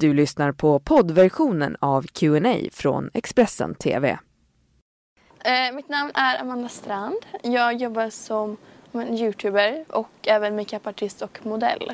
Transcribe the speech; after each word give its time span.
Du 0.00 0.14
lyssnar 0.14 0.52
på 0.52 0.78
poddversionen 0.78 1.76
av 1.80 2.06
Q&A 2.06 2.56
från 2.72 3.10
Expressen 3.14 3.74
TV. 3.74 4.18
Eh, 5.44 5.74
mitt 5.74 5.88
namn 5.88 6.10
är 6.14 6.40
Amanda 6.40 6.68
Strand. 6.68 7.16
Jag 7.42 7.74
jobbar 7.74 8.10
som 8.10 8.56
youtuber 8.94 9.84
och 9.88 10.10
även 10.22 10.56
makeupartist 10.56 11.22
och 11.22 11.38
modell. 11.46 11.92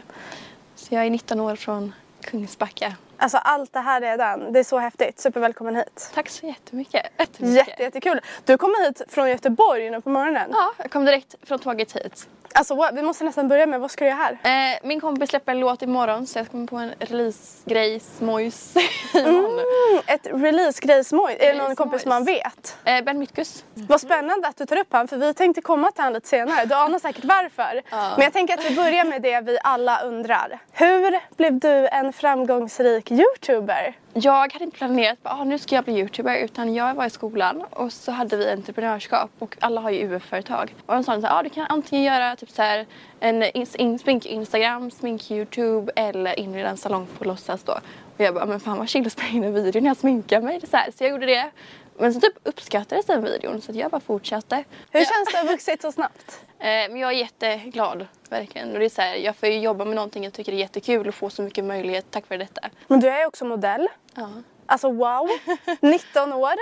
Så 0.75 0.95
jag 0.95 1.07
är 1.07 1.11
19 1.11 1.41
år 1.41 1.57
från 1.57 1.95
Kungsbacka. 2.21 2.97
Alltså 3.17 3.37
allt 3.39 3.73
det 3.73 3.81
här 3.81 4.01
redan, 4.01 4.53
det 4.53 4.59
är 4.59 4.65
så 4.65 4.79
häftigt. 4.79 5.19
Supervälkommen 5.19 5.77
hit. 5.77 6.11
Tack 6.15 6.29
så 6.29 6.47
jättemycket. 6.47 7.07
jättemycket. 7.19 7.69
Jätte, 7.69 7.83
jättekul. 7.83 8.21
Du 8.45 8.57
kommer 8.57 8.87
hit 8.87 9.03
från 9.09 9.31
Göteborg 9.31 9.91
nu 9.91 10.01
på 10.01 10.11
morgonen. 10.11 10.51
Ja, 10.53 10.73
jag 10.79 10.91
kom 10.91 11.05
direkt 11.05 11.35
från 11.43 11.59
tåget 11.59 11.97
hit. 11.97 12.29
Alltså 12.53 12.91
vi 12.93 13.03
måste 13.03 13.25
nästan 13.25 13.49
börja 13.49 13.67
med, 13.67 13.81
vad 13.81 13.91
ska 13.91 14.05
du 14.05 14.11
göra 14.11 14.37
här? 14.43 14.73
Eh, 14.73 14.79
min 14.83 15.01
kompis 15.01 15.31
släpper 15.31 15.53
en 15.53 15.61
låt 15.61 15.83
imorgon 15.83 16.27
så 16.27 16.39
jag 16.39 16.51
kommer 16.51 16.67
på 16.67 16.77
en 16.77 16.93
release-grej, 16.99 18.01
smojs. 18.01 18.75
mm, 19.15 19.61
ett 20.07 20.27
release-grej, 20.27 21.05
smojs. 21.05 21.37
Är 21.39 21.55
det 21.55 21.63
någon 21.63 21.77
kompis 21.77 22.07
man 22.07 22.25
vet? 22.25 22.79
Eh, 22.85 23.05
ben 23.05 23.19
Mytkus. 23.19 23.65
Mm. 23.77 23.87
Vad 23.87 24.01
spännande 24.01 24.49
att 24.49 24.57
du 24.57 24.67
tar 24.67 24.77
upp 24.77 24.93
han 24.93 25.09
för 25.09 25.17
vi 25.17 25.35
tänkte 25.35 25.61
komma 25.61 25.91
till 25.91 26.03
honom 26.03 26.15
lite 26.15 26.29
senare. 26.29 26.65
Du 26.65 26.75
anar 26.75 26.99
säkert 26.99 27.25
varför. 27.25 27.83
Ja. 27.91 28.13
Men 28.17 28.25
jag 28.25 28.33
tänker 28.33 28.55
att 28.55 28.71
vi 28.71 28.77
börjar 28.77 29.05
med 29.05 29.23
det 29.23 29.41
vi 29.41 29.59
alla 29.63 30.01
undrar. 30.01 30.59
Hur 30.73 31.21
blev 31.37 31.59
du 31.59 31.89
en 31.89 32.13
framgångsrik 32.13 33.11
youtuber? 33.11 33.97
Jag 34.19 34.53
hade 34.53 34.65
inte 34.65 34.77
planerat 34.77 35.19
att 35.23 35.41
ah, 35.41 35.45
nu 35.45 35.59
ska 35.59 35.75
jag 35.75 35.85
bli 35.85 35.99
youtuber 35.99 36.37
utan 36.37 36.75
jag 36.75 36.95
var 36.95 37.07
i 37.07 37.11
skolan 37.11 37.63
och 37.71 37.93
så 37.93 38.13
hade 38.13 38.37
vi 38.37 38.51
entreprenörskap 38.51 39.31
och 39.39 39.57
alla 39.61 39.81
har 39.81 39.91
ju 39.91 40.17
UF-företag. 40.17 40.75
Och 40.87 40.95
de 40.95 41.05
sa 41.05 41.13
att 41.13 41.25
ah, 41.25 41.43
du 41.43 41.51
kan 41.51 41.67
antingen 41.69 42.05
göra 42.05 42.37
typ 42.37 42.51
så 42.51 42.63
här, 42.63 42.87
en 43.21 43.43
in, 43.43 43.99
smink-instagram, 43.99 44.91
smink-youtube 44.91 45.91
eller 45.97 46.39
inreda 46.39 46.69
en 46.69 46.77
salong 46.77 47.07
på 47.19 47.25
låtsas 47.25 47.63
då. 47.63 47.73
Och 48.17 48.25
jag 48.25 48.35
bara, 48.35 48.45
ah, 48.45 48.47
men 48.47 48.61
fan 48.61 48.79
vad 48.79 48.89
chill 48.89 49.07
att 49.07 49.13
spela 49.13 49.29
in 49.29 49.45
en 49.45 49.55
video 49.55 49.81
när 49.81 49.91
jag 49.91 49.97
sminkar 49.97 50.41
mig. 50.41 50.61
Så, 50.71 50.77
här. 50.77 50.91
så 50.91 51.05
jag 51.05 51.11
gjorde 51.11 51.27
det. 51.27 51.51
Men 51.99 52.15
så 52.15 52.21
typ 52.21 52.35
uppskattades 52.43 53.07
den 53.07 53.25
videon 53.25 53.61
så 53.61 53.73
jag 53.75 53.91
bara 53.91 54.01
fortsatte. 54.01 54.65
Hur 54.91 55.01
känns 55.01 55.33
det 55.33 55.39
att 55.39 55.47
ha 55.47 55.53
vuxit 55.53 55.83
så 55.83 55.93
snabbt? 55.93 56.41
Eh, 56.59 56.65
men 56.65 56.97
jag 56.97 57.13
är 57.13 57.17
jätteglad, 57.17 58.07
verkligen. 58.31 58.73
Och 58.73 58.79
det 58.79 58.85
är 58.85 58.89
så 58.89 59.03
här, 59.03 59.15
jag 59.15 59.37
får 59.37 59.49
ju 59.49 59.59
jobba 59.59 59.85
med 59.85 59.95
någonting 59.95 60.25
jag 60.25 60.33
tycker 60.33 60.53
är 60.53 60.57
jättekul 60.57 61.09
och 61.09 61.15
få 61.15 61.31
så 61.31 61.43
mycket 61.43 61.65
möjlighet 61.65 62.07
tack 62.11 62.31
vare 62.31 62.39
detta. 62.39 62.69
Men 62.87 63.01
du 63.01 63.09
är 63.09 63.21
ju 63.21 63.27
också 63.27 63.45
modell. 63.45 63.89
Ja. 64.15 64.29
Alltså 64.67 64.91
wow! 64.91 65.29
19 65.81 66.33
år. 66.33 66.53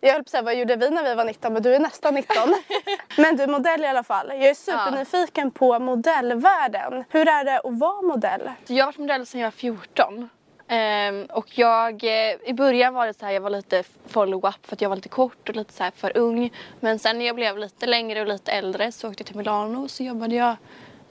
Jag 0.00 0.12
höll 0.12 0.22
på 0.22 0.26
att 0.26 0.30
säga 0.30 0.42
vad 0.42 0.54
gjorde 0.54 0.76
vi 0.76 0.90
när 0.90 1.04
vi 1.04 1.14
var 1.14 1.24
19 1.24 1.52
men 1.52 1.62
du 1.62 1.74
är 1.74 1.80
nästan 1.80 2.14
19. 2.14 2.36
men 3.16 3.36
du 3.36 3.42
är 3.42 3.46
modell 3.46 3.84
i 3.84 3.86
alla 3.86 4.04
fall. 4.04 4.28
Jag 4.28 4.46
är 4.46 4.54
supernyfiken 4.54 5.46
ja. 5.54 5.58
på 5.58 5.78
modellvärlden. 5.78 7.04
Hur 7.08 7.28
är 7.28 7.44
det 7.44 7.60
att 7.60 7.78
vara 7.78 8.02
modell? 8.02 8.50
Jag 8.66 8.84
har 8.84 8.92
varit 8.92 8.98
modell 8.98 9.26
sedan 9.26 9.40
jag 9.40 9.46
var 9.46 9.50
14. 9.50 10.28
Um, 10.68 11.24
och 11.24 11.58
jag, 11.58 12.04
eh, 12.04 12.36
i 12.44 12.52
början 12.52 12.94
var 12.94 13.06
det 13.06 13.14
så 13.14 13.26
här, 13.26 13.32
jag 13.32 13.40
var 13.40 13.50
lite 13.50 13.82
follow-up 14.06 14.66
för 14.66 14.76
att 14.76 14.80
jag 14.80 14.88
var 14.88 14.96
lite 14.96 15.08
kort 15.08 15.48
och 15.48 15.56
lite 15.56 15.72
så 15.72 15.90
för 15.96 16.16
ung. 16.16 16.52
Men 16.80 16.98
sen 16.98 17.18
när 17.18 17.26
jag 17.26 17.36
blev 17.36 17.58
lite 17.58 17.86
längre 17.86 18.20
och 18.20 18.26
lite 18.26 18.52
äldre 18.52 18.92
så 18.92 19.08
åkte 19.08 19.20
jag 19.20 19.26
till 19.26 19.36
Milano 19.36 19.84
och 19.84 19.90
så 19.90 20.04
jobbade 20.04 20.34
jag 20.34 20.56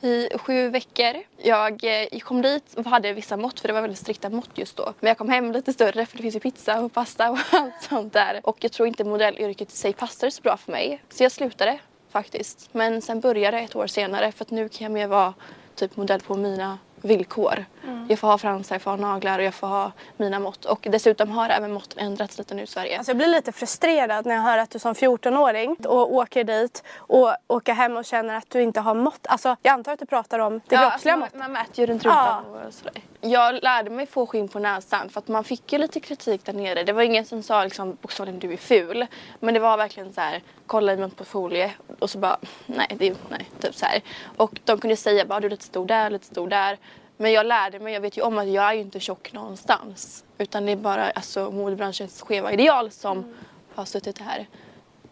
i 0.01 0.29
sju 0.37 0.69
veckor. 0.69 1.23
Jag 1.37 1.83
eh, 1.83 2.19
kom 2.19 2.41
dit 2.41 2.73
och 2.75 2.85
hade 2.85 3.13
vissa 3.13 3.37
mått 3.37 3.59
för 3.59 3.67
det 3.67 3.73
var 3.73 3.81
väldigt 3.81 3.99
strikta 3.99 4.29
mått 4.29 4.49
just 4.53 4.77
då. 4.77 4.93
Men 4.99 5.07
jag 5.07 5.17
kom 5.17 5.29
hem 5.29 5.51
lite 5.51 5.73
större 5.73 6.05
för 6.05 6.17
det 6.17 6.23
finns 6.23 6.35
ju 6.35 6.39
pizza 6.39 6.81
och 6.81 6.93
pasta 6.93 7.31
och 7.31 7.39
allt 7.51 7.81
sånt 7.89 8.13
där. 8.13 8.41
Och 8.43 8.57
jag 8.59 8.71
tror 8.71 8.87
inte 8.87 9.03
modellyrket 9.03 9.73
i 9.73 9.75
sig 9.75 9.93
passade 9.93 10.31
så 10.31 10.41
bra 10.41 10.57
för 10.57 10.71
mig. 10.71 11.03
Så 11.09 11.23
jag 11.23 11.31
slutade 11.31 11.79
faktiskt. 12.11 12.69
Men 12.71 13.01
sen 13.01 13.19
började 13.19 13.57
jag 13.57 13.63
ett 13.63 13.75
år 13.75 13.87
senare 13.87 14.31
för 14.31 14.45
att 14.45 14.51
nu 14.51 14.69
kan 14.69 14.85
jag 14.85 14.91
mer 14.91 15.07
vara 15.07 15.33
typ 15.75 15.97
modell 15.97 16.21
på 16.21 16.35
mina 16.35 16.77
villkor. 17.01 17.65
Mm. 17.83 18.02
Jag 18.09 18.19
får 18.19 18.27
ha 18.27 18.37
fransar, 18.37 18.75
jag 18.75 18.81
får 18.81 18.91
ha 18.91 18.97
naglar 18.97 19.39
och 19.39 19.45
jag 19.45 19.53
får 19.53 19.67
ha 19.67 19.91
mina 20.17 20.39
mått. 20.39 20.65
Och 20.65 20.87
dessutom 20.91 21.31
har 21.31 21.49
även 21.49 21.73
måtten 21.73 22.05
ändrats 22.05 22.37
lite 22.37 22.53
nu 22.55 22.63
i 22.63 22.67
Sverige. 22.67 22.97
Alltså 22.97 23.09
jag 23.09 23.17
blir 23.17 23.27
lite 23.27 23.51
frustrerad 23.51 24.25
när 24.25 24.35
jag 24.35 24.41
hör 24.41 24.57
att 24.57 24.69
du 24.69 24.79
som 24.79 24.93
14-åring 24.93 25.75
och 25.85 26.13
åker 26.13 26.43
dit 26.43 26.83
och 26.97 27.35
åker 27.47 27.73
hem 27.73 27.97
och 27.97 28.05
känner 28.05 28.35
att 28.35 28.49
du 28.49 28.61
inte 28.61 28.79
har 28.79 28.95
mått. 28.95 29.27
Alltså 29.27 29.55
jag 29.61 29.73
antar 29.73 29.93
att 29.93 29.99
du 29.99 30.05
pratar 30.05 30.39
om 30.39 30.61
det 30.67 30.75
ja, 30.75 30.89
kroppsliga 30.89 31.15
alltså. 31.15 31.37
Man, 31.37 31.51
man 31.51 31.51
mäter 31.51 31.79
ju 31.79 31.85
runt 31.85 32.05
rumpan 32.05 32.43
ja. 32.53 32.67
och 32.67 32.73
sådär. 32.73 33.01
Jag 33.21 33.63
lärde 33.63 33.89
mig 33.89 34.05
få 34.05 34.27
skinn 34.27 34.47
på 34.47 34.59
näsan 34.59 35.09
för 35.09 35.19
att 35.19 35.27
man 35.27 35.43
fick 35.43 35.73
ju 35.73 35.79
lite 35.79 35.99
kritik 35.99 36.45
där 36.45 36.53
nere. 36.53 36.83
Det 36.83 36.93
var 36.93 37.01
ingen 37.01 37.25
som 37.25 37.43
sa 37.43 37.63
liksom 37.63 37.97
bokstavligen 38.01 38.39
du 38.39 38.53
är 38.53 38.57
ful. 38.57 39.05
Men 39.39 39.53
det 39.53 39.59
var 39.59 39.77
verkligen 39.77 40.13
så 40.13 40.21
här 40.21 40.41
kolla 40.67 40.93
i 40.93 40.97
min 40.97 41.11
portfolie 41.11 41.71
och 41.99 42.09
så 42.09 42.17
bara 42.17 42.37
nej, 42.65 42.87
det 42.97 43.07
är, 43.07 43.15
nej, 43.29 43.49
typ 43.59 43.75
så 43.75 43.85
här. 43.85 44.01
Och 44.37 44.59
de 44.63 44.79
kunde 44.79 44.95
säga 44.95 45.25
bara 45.25 45.39
du 45.39 45.45
är 45.45 45.51
lite 45.51 45.63
stor 45.63 45.85
där, 45.85 46.09
lite 46.09 46.25
stor 46.25 46.47
där. 46.47 46.77
Men 47.23 47.31
jag 47.31 47.45
lärde 47.45 47.79
mig, 47.79 47.93
jag 47.93 48.01
vet 48.01 48.17
ju 48.17 48.21
om 48.21 48.37
att 48.37 48.47
jag 48.47 48.63
är 48.63 48.73
ju 48.73 48.81
inte 48.81 48.99
tjock 48.99 49.33
någonstans. 49.33 50.23
Utan 50.37 50.65
det 50.65 50.71
är 50.71 50.75
bara 50.75 51.11
alltså, 51.11 51.51
modebranschens 51.51 52.21
skeva 52.21 52.51
ideal 52.51 52.91
som 52.91 53.17
mm. 53.17 53.33
har 53.75 53.85
suttit 53.85 54.19
här. 54.19 54.47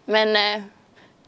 Men 0.05 0.59
eh, 0.59 0.63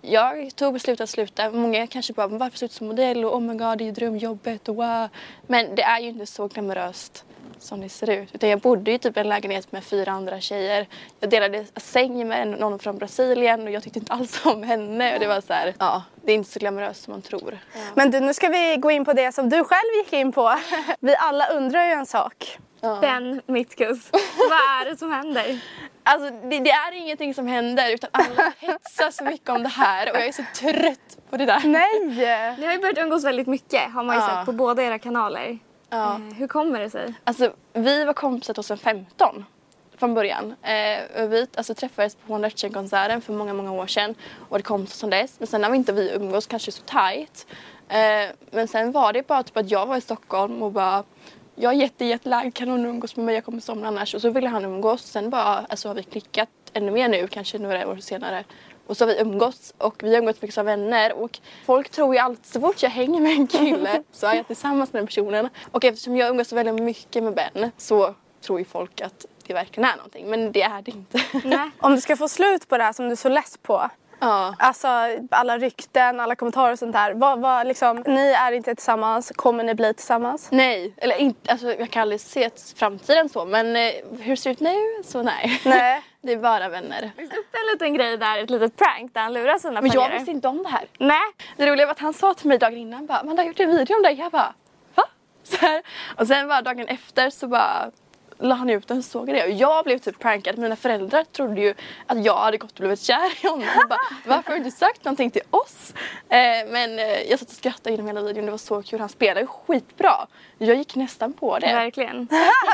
jag 0.05 0.55
tog 0.55 0.73
beslutet 0.73 1.03
att 1.03 1.09
sluta. 1.09 1.51
Många 1.51 1.87
kanske 1.87 2.13
bara, 2.13 2.27
varför 2.27 2.57
sluta 2.57 2.73
som 2.73 2.87
modell 2.87 3.25
och 3.25 3.35
oh 3.35 3.41
my 3.41 3.53
god 3.53 3.77
det 3.77 3.83
är 3.83 3.85
ju 3.85 3.91
drömjobbet 3.91 4.69
och 4.69 4.75
wow. 4.75 5.07
Men 5.47 5.75
det 5.75 5.81
är 5.81 5.99
ju 5.99 6.07
inte 6.07 6.25
så 6.25 6.47
glamoröst 6.47 7.25
som 7.59 7.81
det 7.81 7.89
ser 7.89 8.09
ut. 8.09 8.35
Utan 8.35 8.49
jag 8.49 8.59
bodde 8.59 8.91
i 8.91 8.99
typ 8.99 9.17
en 9.17 9.29
lägenhet 9.29 9.71
med 9.71 9.83
fyra 9.83 10.11
andra 10.11 10.41
tjejer. 10.41 10.87
Jag 11.19 11.29
delade 11.29 11.65
säng 11.75 12.27
med 12.27 12.47
någon 12.47 12.79
från 12.79 12.97
Brasilien 12.97 13.63
och 13.63 13.71
jag 13.71 13.83
tyckte 13.83 13.99
inte 13.99 14.13
alls 14.13 14.45
om 14.45 14.63
henne. 14.63 15.13
Och 15.13 15.19
det 15.19 15.27
var 15.27 15.41
så 15.41 15.53
här, 15.53 15.73
ja, 15.79 16.03
det 16.25 16.31
är 16.31 16.35
inte 16.35 16.51
så 16.51 16.59
glamoröst 16.59 17.03
som 17.03 17.11
man 17.11 17.21
tror. 17.21 17.59
Ja. 17.73 17.79
Men 17.95 18.11
du, 18.11 18.19
nu 18.19 18.33
ska 18.33 18.47
vi 18.47 18.77
gå 18.77 18.91
in 18.91 19.05
på 19.05 19.13
det 19.13 19.31
som 19.31 19.49
du 19.49 19.63
själv 19.63 20.03
gick 20.03 20.13
in 20.13 20.31
på. 20.31 20.59
Vi 20.99 21.15
alla 21.15 21.47
undrar 21.47 21.85
ju 21.85 21.91
en 21.91 22.05
sak. 22.05 22.57
Ja. 22.81 22.97
Ben 23.01 23.41
Mitkus, 23.45 24.11
vad 24.11 24.81
är 24.81 24.89
det 24.89 24.97
som 24.97 25.11
händer? 25.11 25.59
Alltså 26.03 26.29
det, 26.29 26.59
det, 26.59 26.69
är 26.69 26.91
ingenting 26.91 27.33
som 27.33 27.47
händer 27.47 27.93
utan 27.93 28.09
alla 28.13 28.53
hetsar 28.59 29.11
så 29.11 29.23
mycket 29.23 29.49
om 29.49 29.63
det 29.63 29.69
här 29.69 30.11
och 30.11 30.17
jag 30.17 30.27
är 30.27 30.31
så 30.31 30.43
trött 30.55 31.17
på 31.29 31.37
det 31.37 31.45
där. 31.45 31.61
Nej! 31.65 32.55
Ni 32.57 32.65
har 32.65 32.73
ju 32.73 32.79
börjat 32.79 32.97
umgås 32.97 33.23
väldigt 33.23 33.47
mycket 33.47 33.91
har 33.91 34.03
man 34.03 34.15
ju 34.15 34.21
ja. 34.21 34.27
sett 34.27 34.45
på 34.45 34.51
båda 34.51 34.83
era 34.83 34.99
kanaler. 34.99 35.59
Ja. 35.89 36.13
Eh, 36.13 36.35
hur 36.37 36.47
kommer 36.47 36.79
det 36.79 36.89
sig? 36.89 37.13
Alltså, 37.23 37.53
vi 37.73 38.03
var 38.03 38.13
kompisar 38.13 38.53
2015 38.53 39.45
från 39.97 40.13
början. 40.13 40.55
Eh, 40.61 41.27
vi 41.27 41.47
alltså, 41.55 41.73
träffades 41.73 42.15
på 42.15 42.33
One 42.33 42.49
konserten 42.49 43.21
för 43.21 43.33
många, 43.33 43.53
många 43.53 43.71
år 43.71 43.87
sedan 43.87 44.15
och 44.49 44.57
det 44.57 44.63
kom 44.63 44.87
som 44.87 45.09
dess. 45.09 45.35
Men 45.39 45.47
sen 45.47 45.63
har 45.63 45.71
vi 45.71 45.77
inte 45.77 45.93
vi 45.93 46.11
umgås 46.11 46.47
kanske 46.47 46.71
så 46.71 46.81
tight. 46.81 47.47
Eh, 47.89 48.35
men 48.51 48.67
sen 48.67 48.91
var 48.91 49.13
det 49.13 49.27
bara 49.27 49.43
typ 49.43 49.57
att 49.57 49.71
jag 49.71 49.85
var 49.85 49.97
i 49.97 50.01
Stockholm 50.01 50.63
och 50.63 50.71
bara 50.71 51.03
jag 51.55 51.73
är 51.73 51.77
jätte, 51.77 52.05
jättelagd, 52.05 52.55
kan 52.55 52.69
hon 52.69 52.85
umgås 52.85 53.15
med 53.15 53.25
mig? 53.25 53.35
Jag 53.35 53.45
kommer 53.45 53.59
somna 53.59 53.87
annars. 53.87 54.15
Och 54.15 54.21
så 54.21 54.29
ville 54.29 54.49
han 54.49 54.65
umgås. 54.65 55.01
Sen 55.01 55.29
bara 55.29 55.43
alltså, 55.43 55.87
har 55.87 55.95
vi 55.95 56.03
klickat 56.03 56.49
ännu 56.73 56.91
mer 56.91 57.09
nu, 57.09 57.27
kanske 57.27 57.59
några 57.59 57.87
år 57.87 57.97
senare. 57.97 58.43
Och 58.87 58.97
så 58.97 59.05
har 59.05 59.13
vi 59.13 59.21
umgåtts 59.21 59.73
och 59.77 60.03
vi 60.03 60.13
har 60.13 60.17
umgåtts 60.21 60.41
mycket 60.41 60.55
som 60.55 60.65
vänner 60.65 61.13
och 61.13 61.39
folk 61.65 61.89
tror 61.89 62.15
ju 62.15 62.19
alltid 62.19 62.45
så 62.45 62.59
fort 62.59 62.83
jag 62.83 62.89
hänger 62.89 63.21
med 63.21 63.31
en 63.31 63.47
kille 63.47 64.03
så 64.11 64.27
är 64.27 64.35
jag 64.35 64.47
tillsammans 64.47 64.93
med 64.93 64.99
den 64.99 65.07
personen. 65.07 65.49
Och 65.71 65.85
eftersom 65.85 66.17
jag 66.17 66.29
umgås 66.29 66.53
väldigt 66.53 66.83
mycket 66.83 67.23
med 67.23 67.33
Ben 67.33 67.71
så 67.77 68.15
tror 68.41 68.59
ju 68.59 68.65
folk 68.65 69.01
att 69.01 69.25
det 69.47 69.53
verkligen 69.53 69.89
är 69.89 69.95
någonting 69.95 70.29
men 70.29 70.51
det 70.51 70.61
är 70.61 70.81
det 70.81 70.91
inte. 70.91 71.21
Nej. 71.43 71.71
Om 71.79 71.95
du 71.95 72.01
ska 72.01 72.15
få 72.15 72.27
slut 72.27 72.67
på 72.67 72.77
det 72.77 72.83
här 72.83 72.93
som 72.93 73.05
du 73.05 73.11
är 73.11 73.15
så 73.15 73.29
less 73.29 73.57
på 73.57 73.89
Ja. 74.19 74.55
Alltså 74.59 74.87
alla 75.31 75.57
rykten, 75.57 76.19
alla 76.19 76.35
kommentarer 76.35 76.71
och 76.71 76.79
sånt 76.79 76.93
där. 76.93 77.13
Vad, 77.13 77.39
vad, 77.39 77.67
liksom, 77.67 78.03
ni 78.07 78.31
är 78.31 78.51
inte 78.51 78.75
tillsammans, 78.75 79.31
kommer 79.35 79.63
ni 79.63 79.75
bli 79.75 79.93
tillsammans? 79.93 80.47
Nej, 80.51 80.93
eller 80.97 81.15
inte, 81.17 81.51
alltså, 81.51 81.73
jag 81.73 81.89
kan 81.89 82.01
aldrig 82.01 82.21
se 82.21 82.49
framtiden 82.75 83.29
så 83.29 83.45
men 83.45 83.75
eh, 83.75 83.91
hur 84.19 84.29
det 84.29 84.37
ser 84.37 84.51
ut 84.51 84.59
nu 84.59 84.75
så 85.03 85.23
nej. 85.23 85.61
nej. 85.65 86.01
Det 86.25 86.33
är 86.33 86.37
bara 86.37 86.69
vänner. 86.69 87.11
Vi 87.17 87.23
upp 87.25 87.31
en 87.33 87.73
liten 87.73 87.93
grej 87.93 88.17
där, 88.17 88.43
ett 88.43 88.49
litet 88.49 88.77
prank 88.77 89.13
där 89.13 89.21
han 89.21 89.33
lurar 89.33 89.57
sina 89.57 89.81
Men 89.81 89.91
jag 89.91 90.09
visste 90.09 90.31
inte 90.31 90.47
om 90.47 90.63
det 90.63 90.69
här. 90.69 90.85
Nej. 90.97 91.31
Det 91.57 91.71
roliga 91.71 91.85
var 91.85 91.91
att 91.91 91.99
han 91.99 92.13
sa 92.13 92.33
till 92.33 92.47
mig 92.47 92.57
dagen 92.57 92.77
innan 92.77 93.05
bara, 93.05 93.23
man 93.23 93.37
har 93.37 93.45
gjort 93.45 93.59
en 93.59 93.69
video 93.69 93.95
om 93.95 94.03
dig. 94.03 94.13
Jag 94.13 94.31
bara, 94.31 94.53
va? 94.95 95.03
Så 95.43 95.57
här. 95.57 95.83
Och 96.17 96.27
sen 96.27 96.47
bara 96.47 96.61
dagen 96.61 96.87
efter 96.87 97.29
så 97.29 97.47
bara 97.47 97.91
la 98.39 98.55
han 98.55 98.69
ut 98.69 98.87
den 98.87 99.03
såg 99.03 99.27
det 99.27 99.47
jag 99.47 99.85
blev 99.85 99.97
typ 99.97 100.19
prankad. 100.19 100.57
Mina 100.57 100.75
föräldrar 100.75 101.23
trodde 101.23 101.61
ju 101.61 101.73
att 102.07 102.25
jag 102.25 102.37
hade 102.37 102.57
gått 102.57 102.71
och 102.71 102.79
blivit 102.79 103.01
kär 103.01 103.45
i 103.45 103.47
honom. 103.47 103.67
bara, 103.89 103.99
Varför 104.25 104.51
har 104.51 104.59
du 104.59 104.65
inte 104.65 104.77
sagt 104.77 105.05
någonting 105.05 105.31
till 105.31 105.41
oss? 105.49 105.93
Eh, 106.29 106.37
men 106.67 106.99
eh, 106.99 107.05
jag 107.05 107.39
satt 107.39 107.47
och 107.47 107.55
skrattade 107.55 107.91
genom 107.91 108.07
hela 108.07 108.21
videon, 108.21 108.45
det 108.45 108.51
var 108.51 108.57
så 108.57 108.81
kul. 108.81 108.99
Han 108.99 109.09
spelade 109.09 109.47
skitbra. 109.47 110.27
Jag 110.57 110.77
gick 110.77 110.95
nästan 110.95 111.33
på 111.33 111.59
det. 111.59 111.73
Verkligen. 111.73 112.19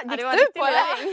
gick 0.03 0.17
du 0.17 0.59
på 0.59 0.65
det? 0.65 1.11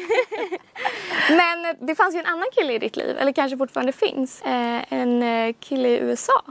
men 1.37 1.65
eh, 1.65 1.73
det 1.81 1.95
fanns 1.95 2.15
ju 2.15 2.19
en 2.19 2.27
annan 2.27 2.49
kille 2.53 2.73
i 2.73 2.79
ditt 2.79 2.97
liv, 2.97 3.17
eller 3.19 3.33
kanske 3.33 3.57
fortfarande 3.57 3.93
finns. 3.93 4.43
Eh, 4.43 4.93
en 4.93 5.23
eh, 5.23 5.55
kille 5.61 5.89
i 5.89 5.99
USA. 5.99 6.43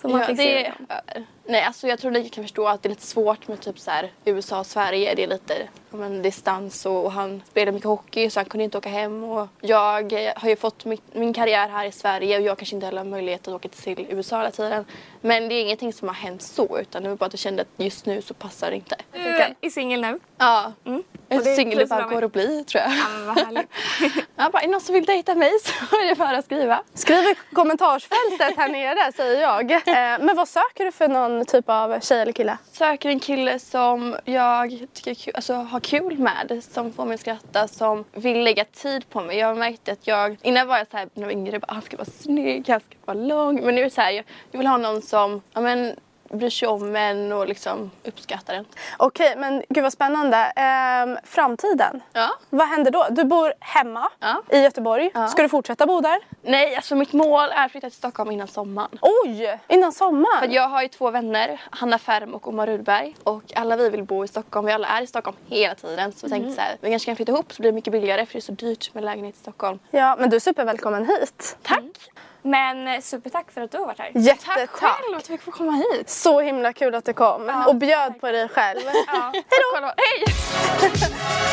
Som 0.00 0.10
man 0.10 0.20
ja, 0.20 0.26
fick 0.26 0.36
det, 0.36 0.42
se 0.42 1.22
Nej, 1.50 1.62
alltså 1.62 1.88
jag 1.88 1.98
tror 1.98 2.10
ni 2.10 2.28
kan 2.28 2.44
förstå 2.44 2.68
att 2.68 2.82
det 2.82 2.86
är 2.86 2.90
lite 2.90 3.06
svårt 3.06 3.48
med 3.48 3.60
typ 3.60 3.78
så 3.78 3.90
här 3.90 4.10
USA 4.24 4.58
och 4.58 4.66
Sverige. 4.66 5.14
Det 5.14 5.22
är 5.22 5.26
lite 5.26 5.68
men, 5.90 6.22
distans 6.22 6.86
och, 6.86 7.04
och 7.04 7.12
han 7.12 7.42
spelar 7.50 7.72
mycket 7.72 7.88
hockey 7.88 8.30
så 8.30 8.40
han 8.40 8.44
kunde 8.44 8.64
inte 8.64 8.78
åka 8.78 8.88
hem. 8.88 9.24
Och 9.24 9.48
jag 9.60 10.12
har 10.36 10.48
ju 10.48 10.56
fått 10.56 10.84
min, 10.84 10.98
min 11.12 11.32
karriär 11.32 11.68
här 11.68 11.84
i 11.84 11.92
Sverige 11.92 12.36
och 12.38 12.42
jag 12.42 12.58
kanske 12.58 12.74
inte 12.74 12.86
heller 12.86 12.98
har 12.98 13.04
möjlighet 13.04 13.48
att 13.48 13.54
åka 13.54 13.68
till 13.68 14.06
USA 14.10 14.36
hela 14.36 14.50
tiden. 14.50 14.84
Men 15.20 15.48
det 15.48 15.54
är 15.54 15.62
ingenting 15.62 15.92
som 15.92 16.08
har 16.08 16.14
hänt 16.14 16.42
så 16.42 16.78
utan 16.78 17.02
det 17.02 17.08
var 17.08 17.16
bara 17.16 17.26
att 17.26 17.32
jag 17.32 17.40
kände 17.40 17.62
att 17.62 17.68
just 17.76 18.06
nu 18.06 18.22
så 18.22 18.34
passar 18.34 18.70
det 18.70 18.76
inte. 18.76 18.96
Du 19.12 19.20
är 19.60 19.70
singel 19.70 20.00
nu. 20.00 20.18
Ja, 20.38 20.72
Mm. 20.84 21.02
Och 21.30 21.44
det 21.44 21.54
singel 21.56 21.78
det 21.78 21.86
bara 21.86 22.02
går 22.02 22.24
att 22.24 22.32
bli 22.32 22.64
tror 22.64 22.82
jag. 22.82 22.92
Ja, 22.92 23.04
vad 23.26 23.38
härligt. 23.38 23.68
Jag 24.36 24.52
bara, 24.52 24.62
är 24.62 24.66
det 24.66 24.72
någon 24.72 24.80
som 24.80 24.94
vill 24.94 25.04
dejta 25.04 25.34
mig 25.34 25.52
så 25.64 25.96
är 25.96 26.08
det 26.08 26.14
bara 26.14 26.38
att 26.38 26.44
skriva. 26.44 26.82
Skriv 26.94 27.18
i 27.18 27.34
kommentarsfältet 27.52 28.56
här 28.56 28.68
nere 28.68 29.12
säger 29.12 29.40
jag. 29.40 29.70
Eh, 29.88 30.18
men 30.20 30.36
vad 30.36 30.48
söker 30.48 30.84
du 30.84 30.92
för 30.92 31.08
någon 31.08 31.37
typ 31.44 31.64
av 31.68 32.00
tjej 32.00 32.20
eller 32.20 32.32
kille? 32.32 32.58
Söker 32.72 33.08
en 33.08 33.20
kille 33.20 33.58
som 33.58 34.16
jag 34.24 34.86
tycker 34.92 35.14
kul, 35.14 35.32
alltså, 35.36 35.54
har 35.54 35.80
kul 35.80 36.18
med, 36.18 36.64
som 36.70 36.92
får 36.92 37.04
mig 37.04 37.14
att 37.14 37.20
skratta, 37.20 37.68
som 37.68 38.04
vill 38.12 38.44
lägga 38.44 38.64
tid 38.64 39.10
på 39.10 39.20
mig. 39.20 39.36
Jag 39.36 39.46
har 39.46 39.54
märkt 39.54 39.88
att 39.88 40.06
jag, 40.06 40.36
innan 40.42 40.68
var 40.68 40.78
jag 40.78 40.86
så 40.90 40.96
här, 40.96 41.08
när 41.14 41.22
jag 41.22 41.26
var 41.26 41.32
yngre, 41.32 41.58
bara, 41.58 41.66
ah, 41.68 41.74
han 41.74 41.82
ska 41.82 41.96
vara 41.96 42.10
snygg, 42.10 42.68
han 42.68 42.80
ska 42.80 42.96
vara 43.04 43.18
lång. 43.18 43.64
Men 43.64 43.74
nu 43.74 43.80
är 43.80 43.84
det 43.84 43.90
så 43.90 44.00
här, 44.00 44.10
jag, 44.10 44.24
jag 44.50 44.58
vill 44.58 44.66
ha 44.66 44.76
någon 44.76 45.02
som, 45.02 45.42
ja 45.52 45.60
men 45.60 45.96
bryr 46.28 46.50
sig 46.50 46.68
om 46.68 46.96
en 46.96 47.32
och 47.32 47.48
liksom 47.48 47.90
uppskattar 48.04 48.54
en. 48.54 48.64
Okej, 48.96 49.34
men 49.36 49.62
gud 49.68 49.82
vad 49.82 49.92
spännande. 49.92 50.36
Ehm, 50.36 51.18
framtiden. 51.24 52.00
Ja. 52.12 52.28
Vad 52.50 52.68
händer 52.68 52.90
då? 52.90 53.06
Du 53.10 53.24
bor 53.24 53.52
hemma 53.60 54.08
Ja. 54.20 54.42
i 54.50 54.58
Göteborg. 54.58 55.10
Ja. 55.14 55.28
Ska 55.28 55.42
du 55.42 55.48
fortsätta 55.48 55.86
bo 55.86 56.00
där? 56.00 56.18
Nej, 56.42 56.76
alltså 56.76 56.94
mitt 56.94 57.12
mål 57.12 57.48
är 57.52 57.64
att 57.64 57.72
flytta 57.72 57.90
till 57.90 57.98
Stockholm 57.98 58.30
innan 58.30 58.48
sommaren. 58.48 58.98
Oj! 59.24 59.58
Innan 59.68 59.92
sommaren? 59.92 60.40
För 60.40 60.48
jag 60.54 60.68
har 60.68 60.82
ju 60.82 60.88
två 60.88 61.10
vänner, 61.10 61.60
Hanna 61.70 61.98
Färm 61.98 62.34
och 62.34 62.48
Omar 62.48 62.66
Rudberg. 62.66 63.16
Och 63.24 63.42
alla 63.56 63.76
vi 63.76 63.90
vill 63.90 64.04
bo 64.04 64.24
i 64.24 64.28
Stockholm. 64.28 64.66
Vi 64.66 64.72
alla 64.72 64.88
är 64.88 65.02
i 65.02 65.06
Stockholm 65.06 65.36
hela 65.46 65.74
tiden. 65.74 66.12
Så 66.12 66.26
vi 66.26 66.30
tänkte 66.30 66.52
så 66.52 66.60
här, 66.60 66.76
vi 66.80 66.90
kanske 66.90 67.06
kan 67.06 67.16
flytta 67.16 67.32
ihop 67.32 67.52
så 67.52 67.62
blir 67.62 67.70
det 67.72 67.74
mycket 67.74 67.92
billigare 67.92 68.26
för 68.26 68.32
det 68.32 68.38
är 68.38 68.40
så 68.40 68.52
dyrt 68.52 68.94
med 68.94 69.04
lägenhet 69.04 69.34
i 69.34 69.38
Stockholm. 69.38 69.78
Ja, 69.90 70.16
men 70.18 70.30
du 70.30 70.36
är 70.36 70.40
supervälkommen 70.40 71.06
hit. 71.06 71.56
Tack! 71.62 72.10
Men 72.48 73.02
supertack 73.02 73.50
för 73.50 73.60
att 73.60 73.70
du 73.70 73.78
har 73.78 73.86
varit 73.86 73.98
här. 73.98 74.10
Jättetack. 74.14 74.56
Tack 74.56 74.70
själv 74.70 75.16
att 75.16 75.30
vi 75.30 75.36
fick 75.36 75.42
få 75.42 75.50
komma 75.50 75.72
hit. 75.72 76.10
Så 76.10 76.40
himla 76.40 76.72
kul 76.72 76.94
att 76.94 77.04
du 77.04 77.12
kom 77.12 77.64
och 77.66 77.76
bjöd 77.76 78.20
på 78.20 78.30
dig 78.30 78.48
själv. 78.48 78.80
Ja. 79.06 79.32
Hejdå! 79.32 79.92
Hej! 79.96 80.34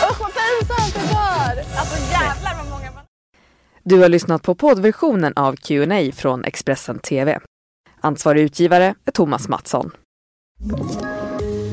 Usch 0.09 0.19
vad 0.19 0.31
pinsamt 0.33 0.93
det 0.93 1.13
var! 1.13 1.79
Alltså 1.79 2.11
jävlar 2.11 2.55
vad 2.57 2.69
många 2.69 2.91
man... 2.91 3.03
Du 3.83 4.01
har 4.01 4.09
lyssnat 4.09 4.43
på 4.43 4.55
poddversionen 4.55 5.33
av 5.35 5.55
Q&A 5.55 6.11
från 6.15 6.43
Expressen 6.43 6.99
TV. 6.99 7.39
Ansvarig 8.01 8.41
utgivare 8.41 8.95
är 9.05 9.11
Thomas 9.11 9.49
Mattsson. 9.49 9.91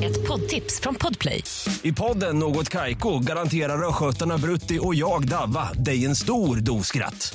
Ett 0.05 0.29
poddtips 0.29 0.81
från 0.81 0.95
Podplay. 0.95 1.45
I 1.83 1.93
podden 1.93 2.39
Något 2.39 2.69
Kaiko 2.69 3.19
garanterar 3.19 3.89
östgötarna 3.89 4.39
Brutti 4.39 4.79
och 4.83 4.95
jag, 4.95 5.29
Davva, 5.29 5.73
dig 5.73 6.07
en 6.07 6.17
stor 6.17 6.57
dos 6.57 6.87
skratt. 6.87 7.35